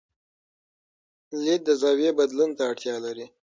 [1.43, 3.25] لید د زاویې بدلون ته اړتیا لري.